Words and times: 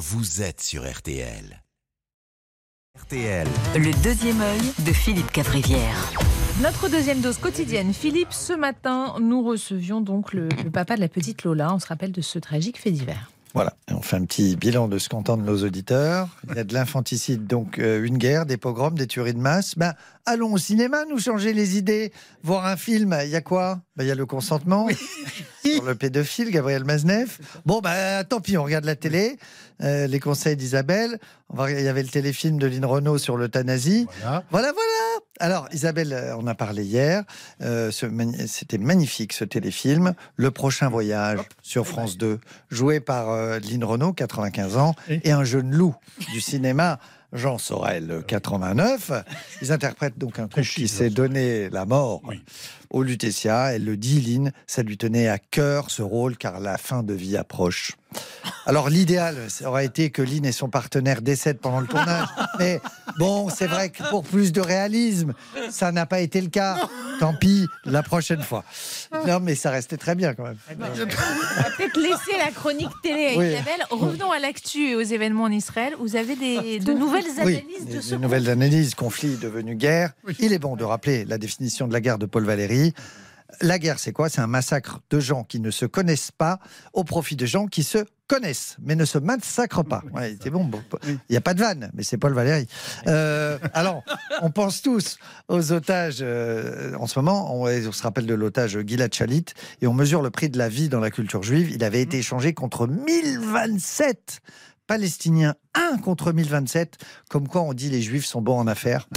vous 0.00 0.40
êtes 0.40 0.62
sur 0.62 0.90
RTL. 0.90 1.62
RTL. 2.98 3.46
Le 3.74 4.02
deuxième 4.02 4.40
œil 4.40 4.60
de 4.86 4.92
Philippe 4.94 5.30
Cavrivière. 5.30 6.10
Notre 6.62 6.88
deuxième 6.88 7.20
dose 7.20 7.36
quotidienne. 7.36 7.92
Philippe, 7.92 8.32
ce 8.32 8.54
matin, 8.54 9.16
nous 9.20 9.42
recevions 9.42 10.00
donc 10.00 10.32
le, 10.32 10.48
le 10.64 10.70
papa 10.70 10.96
de 10.96 11.00
la 11.02 11.08
petite 11.08 11.44
Lola. 11.44 11.74
On 11.74 11.78
se 11.78 11.86
rappelle 11.86 12.12
de 12.12 12.22
ce 12.22 12.38
tragique 12.38 12.80
fait 12.80 12.92
divers. 12.92 13.30
Voilà, 13.52 13.74
on 13.90 14.00
fait 14.00 14.16
un 14.16 14.24
petit 14.24 14.56
bilan 14.56 14.88
de 14.88 14.96
ce 14.98 15.08
qu'entendent 15.08 15.44
nos 15.44 15.64
auditeurs. 15.64 16.28
Il 16.48 16.56
y 16.56 16.60
a 16.60 16.64
de 16.64 16.72
l'infanticide, 16.72 17.46
donc 17.46 17.78
euh, 17.78 18.02
une 18.02 18.16
guerre, 18.16 18.46
des 18.46 18.56
pogroms, 18.56 18.94
des 18.94 19.08
tueries 19.08 19.34
de 19.34 19.38
masse. 19.38 19.74
Ben, 19.76 19.94
allons 20.24 20.52
au 20.52 20.58
cinéma, 20.58 21.04
nous 21.10 21.18
changer 21.18 21.52
les 21.52 21.76
idées. 21.76 22.12
Voir 22.42 22.64
un 22.64 22.76
film, 22.76 23.14
il 23.24 23.28
y 23.28 23.36
a 23.36 23.40
quoi? 23.42 23.80
Ben, 23.96 24.04
Il 24.04 24.06
y 24.06 24.12
a 24.12 24.14
le 24.14 24.24
consentement 24.24 24.86
sur 25.74 25.84
le 25.84 25.94
pédophile, 25.94 26.50
Gabriel 26.50 26.84
Maznev. 26.84 27.38
Bon, 27.66 27.80
ben, 27.80 28.24
tant 28.24 28.40
pis, 28.40 28.56
on 28.58 28.64
regarde 28.64 28.84
la 28.84 28.96
télé. 28.96 29.38
Euh, 29.82 30.06
les 30.06 30.20
conseils 30.20 30.56
d'Isabelle. 30.56 31.18
Il 31.68 31.80
y 31.80 31.88
avait 31.88 32.02
le 32.02 32.08
téléfilm 32.08 32.58
de 32.58 32.66
Lynn 32.66 32.84
Renault 32.84 33.16
sur 33.18 33.36
l'euthanasie. 33.36 34.06
Voilà. 34.20 34.44
Voilà, 34.50 34.72
voilà. 34.72 35.20
Alors, 35.40 35.68
Isabelle, 35.72 36.12
euh, 36.12 36.36
on 36.36 36.46
a 36.46 36.54
parlé 36.54 36.84
hier. 36.84 37.24
Euh, 37.62 37.90
C'était 38.46 38.76
magnifique 38.78 39.32
ce 39.32 39.44
téléfilm. 39.44 40.12
Le 40.36 40.50
prochain 40.50 40.90
voyage 40.90 41.40
sur 41.62 41.86
France 41.86 42.18
2, 42.18 42.38
joué 42.70 43.00
par 43.00 43.30
euh, 43.30 43.58
Lynn 43.58 43.82
Renault, 43.84 44.12
95 44.12 44.76
ans, 44.76 44.94
Et 45.08 45.28
et 45.28 45.32
un 45.32 45.44
jeune 45.44 45.70
loup 45.70 45.94
du 46.32 46.40
cinéma. 46.42 46.98
Jean 47.32 47.58
Sorel, 47.58 48.22
89. 48.26 49.12
Ils 49.62 49.72
interprètent 49.72 50.18
donc 50.18 50.38
un 50.38 50.48
couple 50.48 50.62
qui 50.62 50.88
s'est 50.88 51.10
donné 51.10 51.70
la 51.70 51.84
mort 51.86 52.20
Oui. 52.24 52.42
au 52.90 53.02
Lutetia. 53.02 53.72
Elle 53.74 53.84
le 53.84 53.96
dit, 53.96 54.20
Lynn, 54.20 54.52
ça 54.66 54.82
lui 54.82 54.96
tenait 54.96 55.28
à 55.28 55.38
cœur 55.38 55.90
ce 55.90 56.02
rôle 56.02 56.36
car 56.36 56.58
la 56.60 56.76
fin 56.76 57.02
de 57.02 57.14
vie 57.14 57.36
approche. 57.36 57.92
Alors 58.66 58.88
l'idéal 58.90 59.36
ça 59.48 59.68
aurait 59.68 59.86
été 59.86 60.10
que 60.10 60.22
Lynn 60.22 60.44
et 60.44 60.52
son 60.52 60.68
partenaire 60.68 61.22
décèdent 61.22 61.58
pendant 61.60 61.80
le 61.80 61.86
tournage. 61.86 62.28
Mais 62.58 62.80
bon, 63.18 63.48
c'est 63.48 63.66
vrai 63.66 63.90
que 63.90 64.02
pour 64.10 64.22
plus 64.24 64.52
de 64.52 64.60
réalisme, 64.60 65.32
ça 65.70 65.92
n'a 65.92 66.06
pas 66.06 66.20
été 66.20 66.40
le 66.40 66.48
cas. 66.48 66.76
Tant 67.18 67.34
pis, 67.34 67.66
la 67.84 68.02
prochaine 68.02 68.42
fois. 68.42 68.64
Non, 69.26 69.40
mais 69.40 69.54
ça 69.54 69.70
restait 69.70 69.98
très 69.98 70.14
bien 70.14 70.32
quand 70.32 70.44
même. 70.44 70.56
On 70.70 70.82
va 70.82 71.70
peut-être 71.76 72.00
laisser 72.00 72.38
la 72.38 72.50
chronique 72.50 72.88
télé 73.02 73.34
à 73.34 73.38
Oui. 73.38 73.46
Isabelle. 73.48 73.84
Revenons 73.90 74.30
à 74.32 74.38
l'actu 74.38 74.88
et 74.90 74.96
aux 74.96 75.02
événements 75.02 75.44
en 75.44 75.52
Israël. 75.52 75.92
Vous 76.00 76.16
avez 76.16 76.34
des, 76.34 76.78
de 76.78 76.92
nouvelles 76.94 77.24
Oui, 77.44 77.56
analyses 77.56 77.86
de 77.86 77.92
des, 77.96 78.00
ce 78.02 78.10
des 78.14 78.18
nouvelles 78.18 78.48
analyses, 78.48 78.94
conflit 78.94 79.36
devenu 79.36 79.74
guerre. 79.74 80.12
Oui. 80.26 80.34
Il 80.38 80.54
est 80.54 80.58
bon 80.58 80.76
de 80.76 80.84
rappeler 80.84 81.26
la 81.26 81.36
définition 81.36 81.86
de 81.86 81.92
la 81.92 82.00
guerre 82.00 82.16
de 82.18 82.24
Paul 82.24 82.44
Valéry. 82.44 82.94
La 83.60 83.78
guerre, 83.78 83.98
c'est 83.98 84.12
quoi? 84.12 84.28
C'est 84.28 84.40
un 84.40 84.46
massacre 84.46 85.00
de 85.10 85.20
gens 85.20 85.44
qui 85.44 85.60
ne 85.60 85.70
se 85.70 85.86
connaissent 85.86 86.30
pas 86.30 86.58
au 86.92 87.04
profit 87.04 87.36
de 87.36 87.46
gens 87.46 87.66
qui 87.66 87.82
se 87.82 88.04
connaissent, 88.26 88.76
mais 88.80 88.94
ne 88.94 89.04
se 89.04 89.18
massacrent 89.18 89.84
pas. 89.84 90.02
Ouais, 90.14 90.36
c'est 90.40 90.50
bon. 90.50 90.64
bon, 90.64 90.80
Il 91.08 91.18
n'y 91.30 91.36
a 91.36 91.40
pas 91.40 91.52
de 91.52 91.58
vanne, 91.60 91.90
mais 91.94 92.04
c'est 92.04 92.16
Paul 92.16 92.32
Valéry. 92.32 92.66
Euh, 93.08 93.58
alors, 93.74 94.04
on 94.40 94.50
pense 94.50 94.82
tous 94.82 95.18
aux 95.48 95.72
otages 95.72 96.18
euh, 96.20 96.94
en 96.94 97.08
ce 97.08 97.18
moment. 97.18 97.52
On, 97.54 97.66
on 97.66 97.92
se 97.92 98.02
rappelle 98.02 98.26
de 98.26 98.34
l'otage 98.34 98.78
Gilad 98.86 99.12
Shalit 99.12 99.46
et 99.82 99.88
on 99.88 99.94
mesure 99.94 100.22
le 100.22 100.30
prix 100.30 100.48
de 100.48 100.58
la 100.58 100.68
vie 100.68 100.88
dans 100.88 101.00
la 101.00 101.10
culture 101.10 101.42
juive. 101.42 101.72
Il 101.72 101.82
avait 101.82 102.02
été 102.02 102.18
échangé 102.18 102.54
contre 102.54 102.86
1027 102.86 104.40
Palestiniens, 104.90 105.54
1 105.74 105.98
contre 105.98 106.32
1027. 106.32 106.98
Comme 107.28 107.46
quoi, 107.46 107.62
on 107.62 107.74
dit 107.74 107.90
les 107.90 108.02
Juifs 108.02 108.26
sont 108.26 108.42
bons 108.42 108.58
en 108.58 108.66
affaires. 108.66 109.08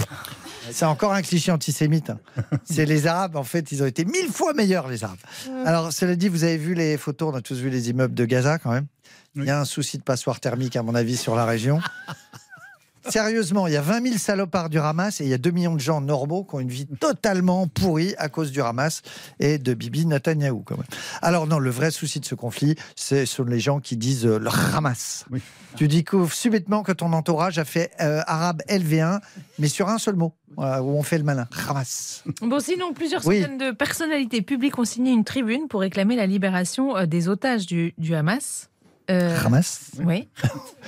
C'est 0.72 0.84
encore 0.84 1.12
un 1.12 1.22
cliché 1.22 1.52
antisémite. 1.52 2.10
hein. 2.10 2.18
C'est 2.64 2.86
les 2.86 3.06
Arabes, 3.06 3.36
en 3.36 3.44
fait, 3.44 3.70
ils 3.72 3.82
ont 3.82 3.86
été 3.86 4.04
mille 4.04 4.28
fois 4.30 4.52
meilleurs, 4.54 4.88
les 4.88 5.04
Arabes. 5.04 5.18
Alors, 5.64 5.92
cela 5.92 6.16
dit, 6.16 6.28
vous 6.28 6.44
avez 6.44 6.56
vu 6.56 6.74
les 6.74 6.96
photos, 6.96 7.32
on 7.32 7.36
a 7.36 7.40
tous 7.42 7.58
vu 7.58 7.70
les 7.70 7.90
immeubles 7.90 8.14
de 8.14 8.24
Gaza 8.24 8.58
quand 8.58 8.70
même. 8.70 8.86
Il 9.36 9.44
y 9.44 9.50
a 9.50 9.60
un 9.60 9.64
souci 9.64 9.98
de 9.98 10.02
passoire 10.04 10.38
thermique, 10.38 10.76
à 10.76 10.82
mon 10.82 10.94
avis, 10.94 11.16
sur 11.16 11.34
la 11.34 11.44
région. 11.44 11.80
Sérieusement, 13.08 13.66
il 13.66 13.74
y 13.74 13.76
a 13.76 13.82
20 13.82 14.02
000 14.02 14.18
salopards 14.18 14.70
du 14.70 14.78
Hamas 14.78 15.20
et 15.20 15.24
il 15.24 15.30
y 15.30 15.34
a 15.34 15.38
2 15.38 15.50
millions 15.50 15.74
de 15.74 15.80
gens 15.80 16.00
normaux 16.00 16.44
qui 16.44 16.54
ont 16.54 16.60
une 16.60 16.68
vie 16.70 16.86
totalement 16.86 17.66
pourrie 17.66 18.14
à 18.18 18.28
cause 18.28 18.50
du 18.50 18.60
Hamas 18.62 19.02
et 19.40 19.58
de 19.58 19.74
Bibi 19.74 20.06
Netanyahou. 20.06 20.62
Quand 20.64 20.76
même. 20.76 20.86
Alors 21.22 21.46
non, 21.46 21.58
le 21.58 21.70
vrai 21.70 21.90
souci 21.90 22.20
de 22.20 22.24
ce 22.24 22.34
conflit, 22.34 22.76
ce 22.96 23.24
sont 23.24 23.44
les 23.44 23.60
gens 23.60 23.80
qui 23.80 23.96
disent 23.96 24.26
euh, 24.26 24.38
le 24.38 24.48
Hamas. 24.74 25.24
Oui. 25.30 25.40
Tu 25.76 25.88
découvres 25.88 26.32
subitement 26.32 26.82
que 26.82 26.92
ton 26.92 27.12
entourage 27.12 27.58
a 27.58 27.64
fait 27.64 27.90
euh, 28.00 28.22
arabe 28.26 28.62
LV1, 28.68 29.20
mais 29.58 29.68
sur 29.68 29.88
un 29.88 29.98
seul 29.98 30.14
mot, 30.14 30.32
voilà, 30.56 30.82
où 30.82 30.90
on 30.96 31.02
fait 31.02 31.18
le 31.18 31.24
malin. 31.24 31.46
Hamas. 31.68 32.22
Bon, 32.42 32.60
sinon, 32.60 32.92
plusieurs 32.94 33.26
Oui. 33.26 33.42
centaines 33.42 33.58
de 33.58 33.70
personnalités 33.72 34.40
publiques 34.40 34.78
ont 34.78 34.84
signé 34.84 35.12
une 35.12 35.24
tribune 35.24 35.66
pour 35.68 35.80
réclamer 35.80 36.14
la 36.16 36.26
libération 36.26 36.96
euh, 36.96 37.06
des 37.06 37.28
otages 37.28 37.66
du, 37.66 37.92
du 37.98 38.14
Hamas. 38.14 38.68
Euh, 39.10 39.38
Hamas 39.44 39.90
Oui. 40.04 40.28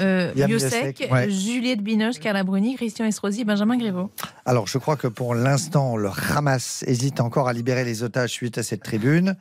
Euh, 0.02 0.34
Biosec, 0.34 1.08
ouais. 1.10 1.30
Juliette 1.30 1.80
Binoche, 1.80 2.18
Carla 2.18 2.44
Bruni, 2.44 2.76
Christian 2.76 3.06
Estrosi, 3.06 3.46
Benjamin 3.46 3.78
Griveaux. 3.78 4.10
Alors, 4.44 4.66
je 4.66 4.76
crois 4.76 4.96
que 4.96 5.06
pour 5.06 5.34
l'instant, 5.34 5.96
le 5.96 6.10
Hamas 6.34 6.84
hésite 6.86 7.18
encore 7.18 7.48
à 7.48 7.54
libérer 7.54 7.82
les 7.82 8.02
otages 8.02 8.28
suite 8.28 8.58
à 8.58 8.62
cette 8.62 8.82
tribune. 8.82 9.36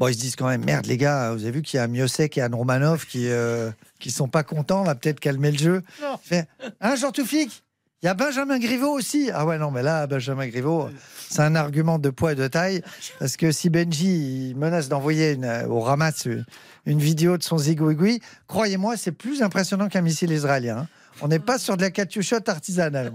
Bon, 0.00 0.08
ils 0.08 0.14
se 0.14 0.18
disent 0.18 0.34
quand 0.34 0.48
même, 0.48 0.64
merde, 0.64 0.86
les 0.86 0.96
gars, 0.96 1.32
vous 1.32 1.42
avez 1.44 1.52
vu 1.52 1.62
qu'il 1.62 1.78
y 1.78 1.80
a 1.80 1.86
Miosek 1.86 2.36
et 2.36 2.40
Anne 2.40 2.56
Romanov 2.56 3.06
qui, 3.06 3.28
euh, 3.28 3.70
qui 4.00 4.10
sont 4.10 4.26
pas 4.26 4.42
contents, 4.42 4.80
on 4.80 4.84
va 4.86 4.96
peut-être 4.96 5.20
calmer 5.20 5.52
le 5.52 5.58
jeu. 5.58 5.82
Fait, 6.24 6.48
hein, 6.80 6.96
Jean 6.96 7.12
Toufik? 7.12 7.62
Il 8.02 8.06
y 8.06 8.08
a 8.08 8.14
Benjamin 8.14 8.58
Griveaux 8.58 8.90
aussi. 8.92 9.30
Ah 9.32 9.46
ouais, 9.46 9.58
non, 9.58 9.70
mais 9.70 9.82
là, 9.82 10.06
Benjamin 10.06 10.48
Griveaux, 10.48 10.88
c'est 11.30 11.42
un 11.42 11.54
argument 11.54 11.98
de 11.98 12.10
poids 12.10 12.32
et 12.32 12.34
de 12.34 12.48
taille. 12.48 12.82
Parce 13.20 13.36
que 13.36 13.52
si 13.52 13.70
Benji 13.70 14.54
menace 14.56 14.88
d'envoyer 14.88 15.38
euh, 15.42 15.66
au 15.68 15.86
Hamas 15.86 16.24
une, 16.26 16.44
une 16.86 16.98
vidéo 16.98 17.38
de 17.38 17.42
son 17.44 17.58
zigouigoui, 17.58 18.20
croyez-moi, 18.48 18.96
c'est 18.96 19.12
plus 19.12 19.42
impressionnant 19.42 19.88
qu'un 19.88 20.00
missile 20.00 20.32
israélien. 20.32 20.78
hein. 20.78 20.88
On 21.20 21.28
n'est 21.28 21.38
pas 21.38 21.58
sur 21.58 21.76
de 21.76 21.82
la 21.82 21.90
catushotte 21.90 22.48
artisanale. 22.48 23.12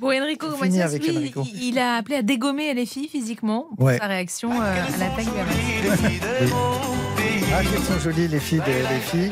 Bon, 0.00 0.08
Enrico 0.10 0.46
lui, 0.62 0.82
Enrico. 0.82 1.46
il 1.54 1.78
a 1.78 1.96
appelé 1.96 2.16
à 2.16 2.22
dégommer 2.22 2.72
les 2.74 2.86
filles 2.86 3.08
physiquement 3.08 3.66
pour 3.76 3.84
Ouais. 3.86 3.98
sa 3.98 4.06
réaction 4.06 4.50
euh, 4.50 4.64
à 4.64 4.96
l'attaque 4.98 5.26
Hamas. 5.28 6.10
Ah, 7.54 7.60
qu'elles 7.62 7.82
sont 7.82 8.00
jolies, 8.02 8.28
les 8.28 8.40
filles, 8.40 8.60
de- 8.66 8.94
les 8.94 9.00
filles. 9.00 9.30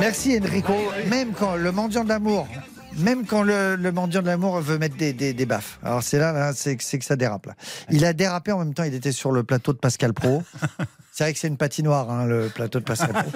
Merci, 0.00 0.38
Enrico. 0.42 0.72
Même 1.10 1.32
quand 1.38 1.54
le 1.56 1.70
mendiant 1.70 2.02
de 2.02 2.08
l'amour, 2.08 2.48
même 2.96 3.26
quand 3.26 3.42
le, 3.42 3.76
le 3.76 3.92
mendiant 3.92 4.22
de 4.22 4.26
l'amour 4.26 4.60
veut 4.60 4.78
mettre 4.78 4.96
des, 4.96 5.12
des, 5.12 5.32
des 5.32 5.46
baffes. 5.46 5.78
Alors, 5.84 6.02
c'est 6.02 6.18
là, 6.18 6.32
là, 6.32 6.52
c'est 6.54 6.76
que- 6.76 7.04
ça 7.04 7.16
dérape. 7.16 7.46
Là. 7.46 7.54
Il 7.90 8.04
a 8.04 8.12
dérapé 8.12 8.52
en 8.52 8.58
même 8.58 8.74
temps, 8.74 8.82
il 8.84 8.94
était 8.94 9.12
sur 9.12 9.30
le 9.32 9.44
plateau 9.44 9.72
de 9.72 9.78
Pascal 9.78 10.12
Pro. 10.12 10.42
C'est 11.12 11.24
vrai 11.24 11.32
que 11.32 11.40
c'est 11.40 11.48
une 11.48 11.56
patinoire, 11.56 12.12
hein, 12.12 12.26
le 12.26 12.46
plateau 12.48 12.78
de 12.78 12.84
Pascal 12.84 13.10
Pro. 13.12 13.32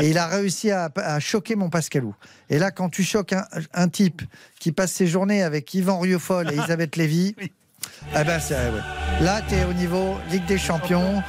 Et 0.00 0.08
il 0.08 0.16
a 0.16 0.26
réussi 0.26 0.70
à, 0.70 0.88
à 0.96 1.20
choquer 1.20 1.54
mon 1.54 1.68
Pascalou. 1.68 2.14
Et 2.48 2.58
là, 2.58 2.70
quand 2.70 2.88
tu 2.88 3.04
choques 3.04 3.34
un, 3.34 3.44
un 3.74 3.88
type 3.88 4.22
qui 4.58 4.72
passe 4.72 4.92
ses 4.92 5.06
journées 5.06 5.42
avec 5.42 5.74
Yvan 5.74 5.98
Rieufol 6.00 6.50
et 6.50 6.54
Elisabeth 6.54 6.96
Lévy, 6.96 7.36
ah 8.14 8.24
ben 8.24 8.40
c'est, 8.40 8.54
ouais. 8.54 8.80
là, 9.20 9.42
tu 9.46 9.54
es 9.54 9.64
au 9.64 9.74
niveau 9.74 10.16
Ligue 10.30 10.46
des 10.46 10.56
Champions. 10.56 11.22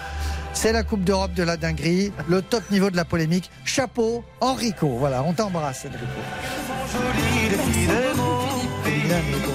C'est 0.54 0.72
la 0.72 0.84
Coupe 0.84 1.04
d'Europe 1.04 1.34
de 1.34 1.44
la 1.44 1.58
dinguerie, 1.58 2.14
le 2.30 2.42
top 2.42 2.72
niveau 2.72 2.90
de 2.90 2.96
la 2.96 3.04
polémique. 3.04 3.52
Chapeau, 3.66 4.24
Enrico. 4.40 4.96
Voilà, 4.98 5.24
on 5.24 5.34
t'embrasse, 5.34 5.86
Enrico. 5.86 7.31
C'est 7.52 7.58
bien, 7.58 9.18
Enrico. 9.18 9.52